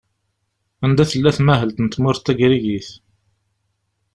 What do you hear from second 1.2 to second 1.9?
tmahelt n